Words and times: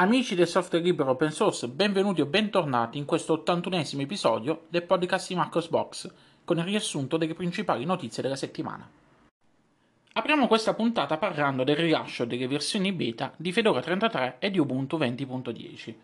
Amici 0.00 0.36
del 0.36 0.46
software 0.46 0.84
libero 0.84 1.10
open 1.10 1.32
source, 1.32 1.66
benvenuti 1.66 2.20
o 2.20 2.26
bentornati 2.26 2.98
in 2.98 3.04
questo 3.04 3.42
81esimo 3.44 4.02
episodio 4.02 4.66
del 4.68 4.84
podcast 4.84 5.26
di 5.26 5.34
Marcos 5.34 5.68
Box 5.68 6.08
con 6.44 6.56
il 6.58 6.62
riassunto 6.62 7.16
delle 7.16 7.34
principali 7.34 7.84
notizie 7.84 8.22
della 8.22 8.36
settimana. 8.36 8.88
Apriamo 10.12 10.46
questa 10.46 10.74
puntata 10.74 11.16
parlando 11.16 11.64
del 11.64 11.74
rilascio 11.74 12.24
delle 12.26 12.46
versioni 12.46 12.92
beta 12.92 13.32
di 13.36 13.50
Fedora 13.50 13.80
33 13.80 14.36
e 14.38 14.52
di 14.52 14.60
Ubuntu 14.60 14.98
20.10. 14.98 15.94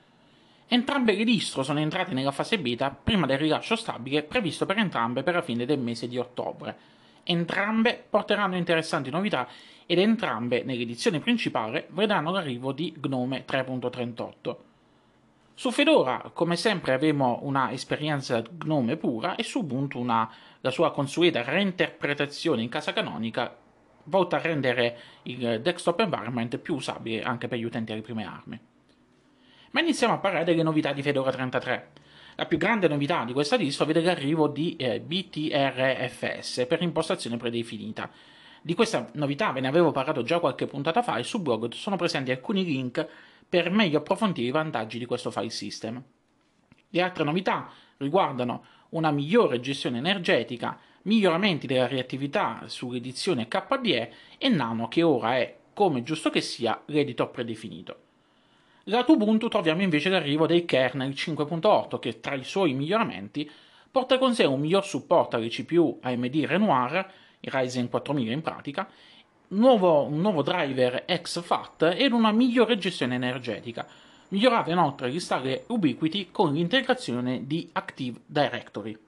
Entrambe 0.66 1.14
le 1.14 1.22
distro 1.22 1.62
sono 1.62 1.79
entrate 1.79 2.14
nella 2.14 2.32
fase 2.32 2.58
beta 2.58 2.90
prima 2.90 3.26
del 3.26 3.38
rilascio 3.38 3.76
stabile 3.76 4.24
previsto 4.24 4.66
per 4.66 4.79
entrambe 4.79 5.22
per 5.22 5.34
la 5.34 5.42
fine 5.42 5.66
del 5.66 5.79
mese 5.79 6.08
di 6.08 6.18
ottobre. 6.18 6.76
Entrambe 7.25 8.05
porteranno 8.09 8.56
interessanti 8.56 9.10
novità 9.10 9.48
ed 9.87 9.98
entrambe 9.98 10.62
nell'edizione 10.62 11.20
principale 11.20 11.88
vedranno 11.91 12.30
l'arrivo 12.30 12.73
di 12.73 12.95
Gnome 12.98 13.45
3.38. 13.47 14.56
Su 15.56 15.70
Fedora, 15.70 16.30
come 16.33 16.56
sempre, 16.56 16.95
avremo 16.95 17.38
una 17.42 17.70
esperienza 17.70 18.42
Gnome 18.42 18.97
pura 18.97 19.37
e 19.37 19.42
su 19.42 19.60
Ubuntu 19.60 20.00
una, 20.00 20.28
la 20.60 20.70
sua 20.70 20.92
consueta 20.92 21.42
reinterpretazione 21.42 22.62
in 22.62 22.69
casa 22.69 22.92
canonica 22.92 23.56
volta 24.05 24.36
a 24.36 24.41
rendere 24.41 24.98
il 25.22 25.61
desktop 25.62 26.00
environment 26.00 26.59
più 26.59 26.75
usabile 26.75 27.22
anche 27.22 27.48
per 27.48 27.59
gli 27.59 27.64
utenti 27.64 27.92
alle 27.92 28.02
prime 28.02 28.25
armi. 28.25 28.59
Ma 29.70 29.80
iniziamo 29.80 30.14
a 30.14 30.19
parlare 30.19 30.45
delle 30.45 30.62
novità 30.62 30.92
di 30.92 31.02
Fedora 31.02 31.30
33. 31.30 31.91
La 32.37 32.47
più 32.47 32.59
grande 32.59 32.88
novità 32.88 33.24
di 33.24 33.33
questa 33.33 33.56
distro 33.56 33.84
vede 33.84 34.02
l'arrivo 34.02 34.48
di 34.48 34.75
eh, 34.77 35.01
BTRFS 35.01 36.66
per 36.66 36.83
impostazione 36.83 37.37
predefinita, 37.37 38.11
di 38.61 38.75
questa 38.75 39.11
novità 39.12 39.52
ve 39.52 39.61
ne 39.61 39.69
avevo 39.69 39.92
parlato 39.92 40.22
già 40.22 40.41
qualche 40.41 40.67
puntata 40.67 41.03
fa 41.03 41.19
e 41.19 41.23
sul 41.23 41.42
blog 41.42 41.73
sono 41.75 41.97
presenti 41.97 42.31
alcuni 42.31 42.64
link 42.64 43.06
per 43.47 43.70
meglio 43.70 43.98
approfondire 43.98 44.48
i 44.48 44.53
vantaggi 44.53 44.98
di 44.98 45.05
questo 45.05 45.31
file 45.31 45.50
system. 45.50 46.03
Le 46.89 47.03
altre 47.03 47.25
novità 47.25 47.70
riguardano 47.98 48.64
una 48.91 49.11
migliore 49.11 49.61
gestione 49.61 49.98
energetica, 49.98 50.78
miglioramenti 51.03 51.67
della 51.67 51.86
reattività 51.86 52.62
sull'edizione 52.67 53.47
KDE 53.47 54.12
e 54.39 54.48
Nano 54.48 54.89
che 54.89 55.03
ora 55.03 55.36
è, 55.36 55.56
come 55.75 56.03
giusto 56.03 56.30
che 56.30 56.41
sia, 56.41 56.83
l'editor 56.86 57.30
predefinito. 57.30 58.03
Lato 58.88 59.12
Ubuntu 59.12 59.48
troviamo 59.48 59.80
invece 59.80 60.10
l'arrivo 60.10 60.46
del 60.46 60.66
kernel 60.66 61.10
5.8 61.10 61.98
che 61.98 62.20
tra 62.20 62.34
i 62.34 62.44
suoi 62.44 62.74
miglioramenti 62.74 63.50
porta 63.90 64.18
con 64.18 64.34
sé 64.34 64.44
un 64.44 64.60
miglior 64.60 64.84
supporto 64.84 65.36
alle 65.36 65.48
CPU 65.48 66.00
AMD 66.02 66.44
Renoir 66.44 67.12
il 67.40 67.50
Ryzen 67.50 67.88
4000 67.88 68.32
in 68.32 68.42
pratica, 68.42 68.86
nuovo, 69.48 70.05
un 70.05 70.20
nuovo 70.20 70.42
driver 70.42 71.05
XFAT 71.06 71.94
ed 71.96 72.12
una 72.12 72.32
migliore 72.32 72.77
gestione 72.77 73.14
energetica. 73.14 73.86
Migliorava 74.28 74.72
inoltre 74.72 75.08
l'install 75.08 75.62
Ubiquiti 75.68 76.28
con 76.30 76.52
l'integrazione 76.52 77.46
di 77.46 77.68
Active 77.72 78.20
Directory. 78.27 78.98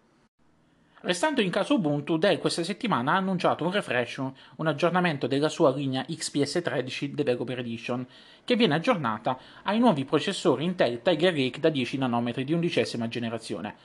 Restando 1.07 1.41
in 1.41 1.51
caso 1.51 1.75
Ubuntu, 1.75 2.17
Dell 2.17 2.41
questa 2.41 2.65
settimana 2.65 3.12
ha 3.12 3.17
annunciato 3.19 3.62
un 3.62 3.71
refresh, 3.71 4.17
un 4.57 4.67
aggiornamento 4.67 5.29
della 5.29 5.49
sua 5.49 5.73
linea 5.73 6.05
XPS 6.05 6.62
13 6.65 7.15
Developer 7.15 7.61
Edition, 7.61 8.05
che 8.43 8.57
viene 8.57 8.75
aggiornata 8.75 9.39
ai 9.62 9.79
nuovi 9.79 10.05
processori 10.05 10.65
Intel 10.65 11.03
Tiger 11.03 11.33
Lake 11.33 11.61
da 11.61 11.69
10 11.69 11.99
nanometri 11.99 12.43
di 12.43 12.53
undicesima 12.55 13.07
generazione 13.07 13.77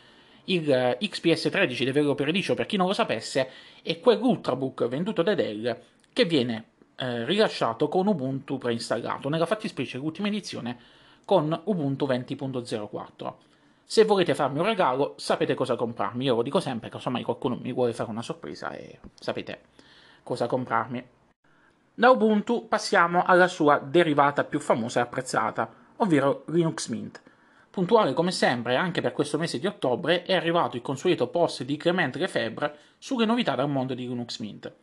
il 0.45 0.71
eh, 0.71 0.97
XPS 0.99 1.49
13 1.51 1.85
Developer 1.85 2.27
Edition, 2.27 2.55
per 2.55 2.65
chi 2.65 2.75
non 2.75 2.87
lo 2.87 2.93
sapesse, 2.93 3.49
è 3.83 3.99
quell'ultrabook 3.99 4.87
venduto 4.87 5.21
da 5.21 5.35
Dell 5.35 5.77
che 6.11 6.25
viene 6.25 6.69
eh, 6.95 7.23
rilasciato 7.25 7.87
con 7.87 8.07
Ubuntu 8.07 8.57
preinstallato, 8.57 9.29
nella 9.29 9.45
fattispecie 9.45 9.99
l'ultima 9.99 10.27
edizione 10.27 10.75
con 11.23 11.61
Ubuntu 11.65 12.07
20.04. 12.07 13.33
Se 13.91 14.05
volete 14.05 14.35
farmi 14.35 14.59
un 14.59 14.65
regalo, 14.65 15.15
sapete 15.17 15.53
cosa 15.53 15.75
comprarmi. 15.75 16.23
Io 16.23 16.35
lo 16.35 16.43
dico 16.43 16.61
sempre, 16.61 16.87
casomai 16.87 17.23
qualcuno 17.23 17.59
mi 17.61 17.73
vuole 17.73 17.91
fare 17.91 18.09
una 18.09 18.21
sorpresa 18.21 18.71
e 18.71 18.99
sapete 19.19 19.63
cosa 20.23 20.47
comprarmi. 20.47 21.05
Da 21.93 22.09
Ubuntu 22.09 22.69
passiamo 22.69 23.25
alla 23.25 23.49
sua 23.49 23.79
derivata 23.79 24.45
più 24.45 24.61
famosa 24.61 24.99
e 24.99 25.03
apprezzata, 25.03 25.69
ovvero 25.97 26.45
Linux 26.47 26.87
Mint. 26.87 27.21
Puntuale 27.69 28.13
come 28.13 28.31
sempre 28.31 28.77
anche 28.77 29.01
per 29.01 29.11
questo 29.11 29.37
mese 29.37 29.59
di 29.59 29.67
ottobre 29.67 30.23
è 30.23 30.35
arrivato 30.35 30.77
il 30.77 30.81
consueto 30.81 31.27
post 31.27 31.63
di 31.63 31.75
Clement 31.75 32.15
Lefebvre 32.15 32.77
sulle 32.97 33.25
novità 33.25 33.55
dal 33.55 33.69
mondo 33.69 33.93
di 33.93 34.07
Linux 34.07 34.39
Mint. 34.39 34.73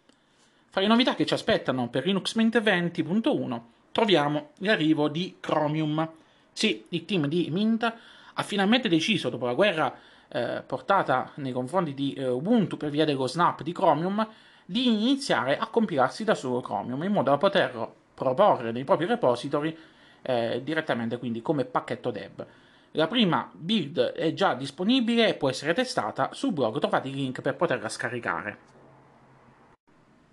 Fra 0.69 0.83
le 0.83 0.87
novità 0.87 1.15
che 1.15 1.25
ci 1.25 1.33
aspettano 1.33 1.89
per 1.89 2.05
Linux 2.05 2.35
Mint 2.35 2.61
20.1 2.61 3.61
troviamo 3.91 4.51
l'arrivo 4.59 5.09
di 5.09 5.39
Chromium. 5.41 6.07
Sì, 6.53 6.85
il 6.91 7.07
team 7.07 7.27
di 7.27 7.49
Mint 7.51 8.17
ha 8.39 8.43
finalmente 8.45 8.89
deciso, 8.89 9.31
dopo 9.31 9.47
la 9.47 9.55
guerra 9.55 9.93
eh, 10.29 10.63
portata 10.65 11.33
nei 11.37 11.53
confronti 11.53 11.93
di 11.93 12.13
eh, 12.13 12.29
Ubuntu 12.29 12.77
per 12.77 12.91
via 12.91 13.05
dello 13.05 13.27
snap 13.27 13.63
di 13.63 13.73
Chromium, 13.73 14.27
di 14.65 14.87
iniziare 14.87 15.59
a 15.59 15.67
compilarsi 15.67 16.23
da 16.23 16.35
solo 16.35 16.61
Chromium 16.61 17.03
in 17.03 17.13
modo 17.13 17.31
da 17.31 17.37
poterlo 17.37 17.95
proporre 18.15 18.71
nei 18.71 18.85
propri 18.85 19.07
repository 19.07 19.77
eh, 20.23 20.61
direttamente 20.63 21.19
quindi 21.19 21.43
come 21.43 21.65
pacchetto 21.65 22.11
dev. 22.13 22.47
La 22.93 23.09
prima 23.09 23.51
build 23.53 23.99
è 24.13 24.33
già 24.35 24.55
disponibile 24.55 25.29
e 25.29 25.35
può 25.35 25.49
essere 25.49 25.75
testata, 25.75 26.31
sul 26.33 26.53
blog 26.53 26.79
trovate 26.79 27.09
i 27.09 27.15
link 27.15 27.41
per 27.41 27.57
poterla 27.57 27.89
scaricare. 27.89 28.59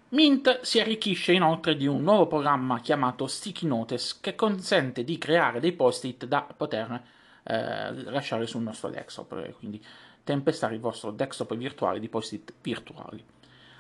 Mint 0.10 0.62
si 0.62 0.80
arricchisce 0.80 1.34
inoltre 1.34 1.76
di 1.76 1.88
un 1.88 2.04
nuovo 2.04 2.28
programma 2.28 2.80
chiamato 2.80 3.26
Sticky 3.26 3.66
Notes 3.66 4.20
che 4.20 4.36
consente 4.36 5.04
di 5.04 5.18
creare 5.18 5.60
dei 5.60 5.74
post-it 5.74 6.26
da 6.26 6.48
poter 6.56 7.02
eh, 7.48 8.04
lasciare 8.04 8.48
sul 8.48 8.64
nostro 8.64 8.90
desktop, 8.90 9.52
quindi 9.58 9.84
tempestare 10.24 10.74
il 10.74 10.80
vostro 10.80 11.12
desktop 11.12 11.56
virtuale 11.56 12.00
di 12.00 12.10
post-it 12.10 12.54
virtuali. 12.62 13.24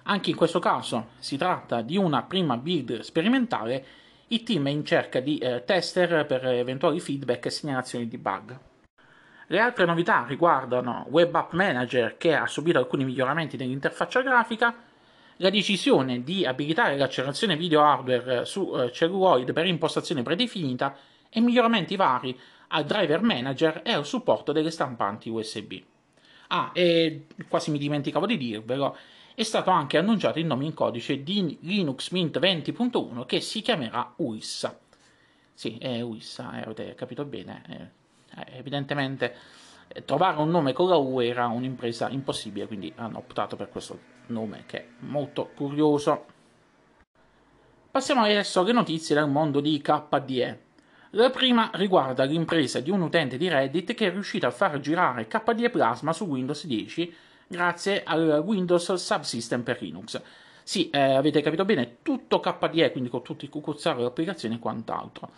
Anche 0.03 0.29
in 0.29 0.35
questo 0.35 0.59
caso 0.59 1.07
si 1.17 1.35
tratta 1.35 1.81
di 1.81 1.97
una 1.97 2.21
prima 2.23 2.57
build 2.57 2.99
sperimentale 2.99 3.85
il 4.27 4.41
team 4.41 4.67
è 4.67 4.71
in 4.71 4.83
cerca 4.83 5.19
di 5.19 5.37
eh, 5.37 5.63
tester 5.65 6.25
per 6.25 6.45
eventuali 6.47 6.99
feedback 6.99 7.45
e 7.45 7.49
segnalazioni 7.51 8.07
di 8.07 8.17
bug. 8.17 8.59
Le 9.47 9.59
altre 9.59 9.85
novità 9.85 10.25
riguardano 10.27 11.05
Web 11.09 11.35
App 11.35 11.53
Manager 11.53 12.17
che 12.17 12.33
ha 12.33 12.47
subito 12.47 12.79
alcuni 12.79 13.03
miglioramenti 13.03 13.55
nell'interfaccia 13.55 14.21
grafica, 14.21 14.75
la 15.37 15.49
decisione 15.51 16.23
di 16.23 16.43
abilitare 16.43 16.97
l'accelerazione 16.97 17.55
video 17.55 17.83
hardware 17.83 18.45
su 18.45 18.73
eh, 18.75 18.91
celluloid 18.91 19.53
per 19.53 19.67
impostazione 19.67 20.23
predefinita 20.23 20.95
e 21.29 21.39
miglioramenti 21.39 21.95
vari 21.95 22.39
al 22.69 22.85
driver 22.85 23.21
manager 23.21 23.81
e 23.83 23.91
al 23.91 24.05
supporto 24.05 24.51
delle 24.51 24.71
stampanti 24.71 25.29
USB. 25.29 25.81
Ah, 26.47 26.71
e 26.73 27.25
quasi 27.47 27.71
mi 27.71 27.77
dimenticavo 27.77 28.25
di 28.25 28.37
dirvelo, 28.37 28.95
è 29.33 29.43
stato 29.43 29.69
anche 29.69 29.97
annunciato 29.97 30.39
il 30.39 30.45
nome 30.45 30.65
in 30.65 30.73
codice 30.73 31.21
di 31.23 31.57
Linux 31.61 32.11
Mint 32.11 32.39
20.1 32.39 33.25
che 33.25 33.41
si 33.41 33.61
chiamerà 33.61 34.13
UISA. 34.17 34.79
Sì, 35.53 35.77
è 35.77 36.01
UISA, 36.01 36.59
eh, 36.59 36.61
avete 36.61 36.95
capito 36.95 37.25
bene. 37.25 37.63
Eh, 37.67 38.41
eh, 38.41 38.57
evidentemente 38.57 39.35
trovare 40.05 40.39
un 40.41 40.49
nome 40.49 40.73
con 40.73 40.89
la 40.89 40.97
U 40.97 41.19
era 41.19 41.47
un'impresa 41.47 42.09
impossibile, 42.09 42.67
quindi 42.67 42.91
hanno 42.95 43.17
optato 43.17 43.55
per 43.55 43.69
questo 43.69 43.99
nome 44.27 44.63
che 44.65 44.77
è 44.79 44.87
molto 44.99 45.51
curioso. 45.55 46.25
Passiamo 47.91 48.23
adesso 48.23 48.59
alle 48.59 48.73
notizie 48.73 49.15
dal 49.15 49.29
mondo 49.29 49.61
di 49.61 49.81
KDE. 49.81 50.64
La 51.17 51.29
prima 51.29 51.71
riguarda 51.75 52.25
l'impresa 52.25 52.81
di 52.81 52.91
un 52.91 53.01
utente 53.01 53.37
di 53.37 53.47
Reddit 53.47 53.93
che 53.93 54.07
è 54.07 54.11
riuscito 54.11 54.47
a 54.47 54.51
far 54.51 54.81
girare 54.81 55.27
KDE 55.27 55.69
Plasma 55.69 56.11
su 56.11 56.25
Windows 56.25 56.65
10 56.65 57.15
grazie 57.47 58.03
al 58.03 58.43
Windows 58.45 58.93
Subsystem 58.95 59.61
per 59.61 59.81
Linux. 59.81 60.21
Sì, 60.61 60.89
eh, 60.89 60.99
avete 60.99 61.41
capito 61.41 61.63
bene, 61.63 61.99
tutto 62.01 62.41
KDE, 62.41 62.91
quindi 62.91 63.09
con 63.09 63.23
tutti 63.23 63.45
i 63.45 63.47
cucuzzari, 63.47 64.01
le 64.01 64.07
applicazioni 64.07 64.55
e 64.55 64.59
quant'altro. 64.59 65.29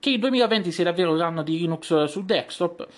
Che 0.00 0.10
il 0.10 0.18
2020 0.18 0.72
sia 0.72 0.82
davvero 0.82 1.14
l'anno 1.14 1.44
di 1.44 1.58
Linux 1.58 2.06
sul 2.06 2.24
desktop, 2.24 2.88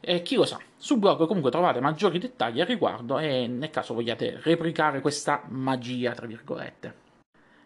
eh, 0.00 0.20
chi 0.20 0.34
lo 0.34 0.44
sa. 0.44 0.58
Sul 0.76 0.98
blog 0.98 1.26
comunque 1.26 1.50
trovate 1.50 1.80
maggiori 1.80 2.18
dettagli 2.18 2.60
al 2.60 2.66
riguardo 2.66 3.18
e 3.18 3.46
nel 3.46 3.70
caso 3.70 3.94
vogliate 3.94 4.38
replicare 4.42 5.00
questa 5.00 5.44
magia, 5.48 6.12
tra 6.12 6.26
virgolette. 6.26 7.08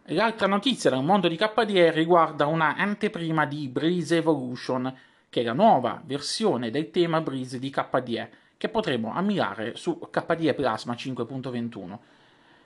L'altra 0.09 0.47
notizia 0.47 0.91
dal 0.91 1.03
mondo 1.03 1.29
di 1.29 1.37
KDE 1.37 1.91
riguarda 1.91 2.45
una 2.45 2.77
anteprima 2.77 3.47
di 3.47 3.69
Breeze 3.69 4.19
Evolution, 4.19 4.95
che 5.31 5.41
è 5.41 5.45
la 5.45 5.55
nuova 5.55 6.03
versione 6.05 6.71
del 6.71 6.91
tema 6.91 7.23
Breeze 7.23 7.59
di 7.59 7.71
KDE 7.71 8.31
che 8.59 8.69
potremo 8.69 9.15
ammirare 9.15 9.77
su 9.77 9.99
KDE 10.11 10.53
Plasma 10.53 10.93
5.21. 10.93 11.99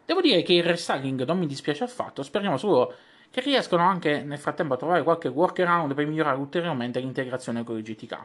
Devo 0.05 0.21
dire 0.21 0.43
che 0.43 0.55
il 0.55 0.65
restyling 0.65 1.25
non 1.25 1.39
mi 1.39 1.47
dispiace 1.47 1.85
affatto, 1.85 2.25
speriamo 2.25 2.57
solo 2.57 2.93
che 3.31 3.41
riescano 3.41 3.85
anche 3.85 4.21
nel 4.25 4.39
frattempo 4.39 4.75
a 4.75 4.77
trovare 4.77 5.05
qualche 5.05 5.29
workaround 5.29 5.95
per 5.95 6.07
migliorare 6.07 6.39
ulteriormente 6.39 6.99
l'integrazione 6.99 7.63
con 7.63 7.77
il 7.77 7.85
GTK. 7.85 8.19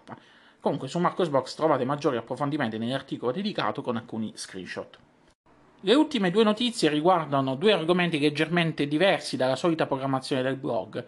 Comunque 0.59 0.88
su 0.88 0.98
Marcosbox 0.98 1.54
trovate 1.54 1.86
maggiori 1.86 2.18
approfondimenti 2.18 2.80
nell'articolo 2.80 3.31
dedicato 3.31 3.83
con 3.83 3.95
alcuni 3.95 4.31
screenshot. 4.33 4.98
Le 5.85 5.95
ultime 5.95 6.31
due 6.31 6.45
notizie 6.45 6.88
riguardano 6.88 7.56
due 7.56 7.74
argomenti 7.74 8.18
leggermente 8.18 8.88
diversi 8.88 9.35
dalla 9.35 9.57
solita 9.57 9.85
programmazione 9.85 10.41
del 10.41 10.56
blog. 10.56 11.06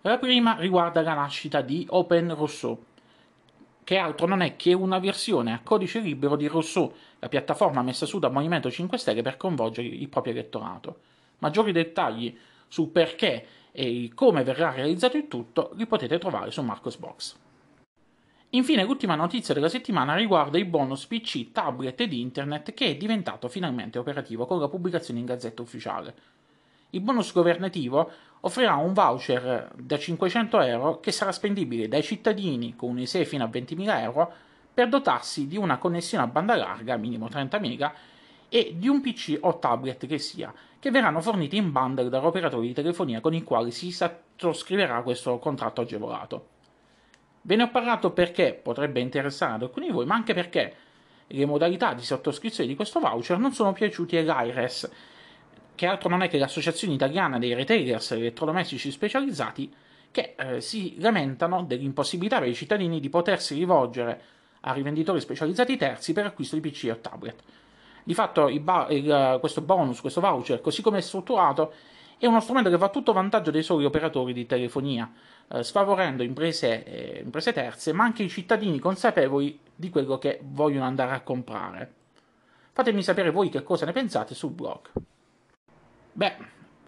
La 0.00 0.16
prima 0.16 0.56
riguarda 0.58 1.02
la 1.02 1.12
nascita 1.12 1.60
di 1.60 1.86
Open 1.90 2.34
Rousseau, 2.34 2.82
che 3.84 3.98
altro 3.98 4.26
non 4.26 4.40
è 4.40 4.56
che 4.56 4.72
una 4.72 4.98
versione 4.98 5.52
a 5.52 5.60
codice 5.62 5.98
libero 5.98 6.36
di 6.36 6.46
Rousseau, 6.46 6.90
la 7.18 7.28
piattaforma 7.28 7.82
messa 7.82 8.06
su 8.06 8.18
dal 8.18 8.32
Movimento 8.32 8.70
5 8.70 8.96
Stelle 8.96 9.20
per 9.20 9.36
coinvolgere 9.36 9.88
il 9.88 10.08
proprio 10.08 10.32
elettorato. 10.32 11.00
Maggiori 11.40 11.72
dettagli 11.72 12.34
sul 12.66 12.88
perché 12.88 13.46
e 13.72 14.10
come 14.14 14.42
verrà 14.42 14.70
realizzato 14.70 15.18
il 15.18 15.28
tutto 15.28 15.72
li 15.74 15.84
potete 15.84 16.16
trovare 16.16 16.50
su 16.50 16.62
Marcosbox. 16.62 17.43
Infine, 18.54 18.84
l'ultima 18.84 19.16
notizia 19.16 19.52
della 19.52 19.68
settimana 19.68 20.14
riguarda 20.14 20.58
il 20.58 20.64
bonus 20.64 21.06
PC, 21.06 21.50
tablet 21.50 22.00
ed 22.00 22.12
internet 22.12 22.72
che 22.72 22.86
è 22.86 22.96
diventato 22.96 23.48
finalmente 23.48 23.98
operativo 23.98 24.46
con 24.46 24.60
la 24.60 24.68
pubblicazione 24.68 25.18
in 25.18 25.26
Gazzetta 25.26 25.60
Ufficiale. 25.60 26.14
Il 26.90 27.00
bonus 27.00 27.32
governativo 27.32 28.08
offrirà 28.42 28.76
un 28.76 28.92
voucher 28.92 29.72
da 29.74 29.98
500 29.98 30.60
euro 30.60 31.00
che 31.00 31.10
sarà 31.10 31.32
spendibile 31.32 31.88
dai 31.88 32.04
cittadini 32.04 32.76
con 32.76 32.90
un 32.90 33.00
ISE 33.00 33.24
fino 33.24 33.42
a 33.42 33.48
20.000 33.48 34.00
euro 34.02 34.32
per 34.72 34.88
dotarsi 34.88 35.48
di 35.48 35.56
una 35.56 35.78
connessione 35.78 36.22
a 36.22 36.28
banda 36.28 36.54
larga, 36.54 36.96
minimo 36.96 37.26
30 37.28 37.58
MB, 37.58 37.90
e 38.48 38.74
di 38.78 38.86
un 38.86 39.00
PC 39.00 39.36
o 39.40 39.58
tablet 39.58 40.06
che 40.06 40.18
sia, 40.18 40.54
che 40.78 40.92
verranno 40.92 41.20
forniti 41.20 41.56
in 41.56 41.72
bundle 41.72 42.08
dall'operatore 42.08 42.68
di 42.68 42.72
telefonia 42.72 43.20
con 43.20 43.34
il 43.34 43.42
quale 43.42 43.72
si 43.72 43.90
sottoscriverà 43.90 45.02
questo 45.02 45.38
contratto 45.38 45.80
agevolato. 45.80 46.53
Ve 47.46 47.56
ne 47.56 47.64
ho 47.64 47.70
parlato 47.70 48.10
perché 48.10 48.54
potrebbe 48.54 49.00
interessare 49.00 49.54
ad 49.54 49.62
alcuni 49.62 49.86
di 49.86 49.92
voi, 49.92 50.06
ma 50.06 50.14
anche 50.14 50.32
perché 50.32 50.74
le 51.26 51.44
modalità 51.44 51.92
di 51.92 52.02
sottoscrizione 52.02 52.68
di 52.68 52.74
questo 52.74 53.00
voucher 53.00 53.38
non 53.38 53.52
sono 53.52 53.74
piaciuti 53.74 54.16
all'AIRES, 54.16 54.90
che 55.74 55.86
altro 55.86 56.08
non 56.08 56.22
è 56.22 56.28
che 56.28 56.38
l'Associazione 56.38 56.94
Italiana 56.94 57.38
dei 57.38 57.52
Retailers 57.52 58.12
Elettrodomestici 58.12 58.90
Specializzati, 58.90 59.70
che 60.10 60.34
eh, 60.38 60.60
si 60.62 60.94
lamentano 61.00 61.64
dell'impossibilità 61.64 62.38
per 62.38 62.48
i 62.48 62.54
cittadini 62.54 62.98
di 62.98 63.10
potersi 63.10 63.54
rivolgere 63.54 64.22
a 64.60 64.72
rivenditori 64.72 65.20
specializzati 65.20 65.76
terzi 65.76 66.14
per 66.14 66.24
acquisto 66.24 66.56
di 66.58 66.66
PC 66.66 66.88
o 66.90 66.96
tablet. 66.96 67.42
Di 68.04 68.14
fatto 68.14 68.48
il 68.48 68.60
ba- 68.60 68.86
il, 68.88 69.36
questo 69.40 69.60
bonus, 69.60 70.00
questo 70.00 70.22
voucher, 70.22 70.62
così 70.62 70.80
come 70.80 70.98
è 70.98 71.02
strutturato, 71.02 71.72
è 72.24 72.26
uno 72.26 72.40
strumento 72.40 72.70
che 72.70 72.78
va 72.78 72.86
a 72.86 72.90
tutto 72.90 73.12
vantaggio 73.12 73.50
dei 73.50 73.62
soli 73.62 73.84
operatori 73.84 74.32
di 74.32 74.46
telefonia, 74.46 75.12
eh, 75.46 75.62
sfavorendo 75.62 76.22
imprese, 76.22 76.82
eh, 76.84 77.20
imprese 77.22 77.52
terze, 77.52 77.92
ma 77.92 78.04
anche 78.04 78.22
i 78.22 78.30
cittadini 78.30 78.78
consapevoli 78.78 79.60
di 79.74 79.90
quello 79.90 80.16
che 80.16 80.40
vogliono 80.42 80.86
andare 80.86 81.12
a 81.12 81.20
comprare. 81.20 81.92
Fatemi 82.72 83.02
sapere 83.02 83.30
voi 83.30 83.50
che 83.50 83.62
cosa 83.62 83.84
ne 83.84 83.92
pensate 83.92 84.34
sul 84.34 84.52
blog. 84.52 84.88
Beh, 86.12 86.36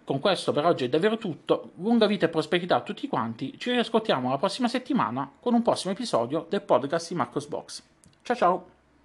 con 0.05 0.21
questo 0.21 0.53
per 0.53 0.65
oggi 0.65 0.87
è 0.87 0.89
davvero 0.89 1.19
tutto. 1.19 1.73
Lunga 1.77 2.07
vita 2.07 2.25
e 2.25 2.31
prosperità 2.31 2.77
a 2.77 2.81
tutti 2.81 3.07
quanti. 3.07 3.59
Ci 3.59 3.73
riascoltiamo 3.73 4.31
la 4.31 4.39
prossima 4.39 4.69
settimana 4.69 5.31
con 5.39 5.53
un 5.53 5.61
prossimo 5.61 5.93
episodio 5.93 6.47
del 6.49 6.63
podcast 6.63 7.11
di 7.11 7.15
Marcos 7.15 7.47
Box. 7.47 7.83
Ciao 8.23 8.37
ciao! 8.37 8.76